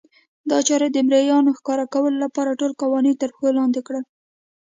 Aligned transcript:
دا 0.49 0.57
چارې 0.67 0.87
د 0.91 0.97
مریانو 1.07 1.57
ښکار 1.57 1.79
کولو 1.93 2.17
لپاره 2.25 2.57
ټول 2.59 2.71
قوانین 2.81 3.15
ترپښو 3.21 3.55
لاندې 3.57 3.81
کړل. 3.87 4.03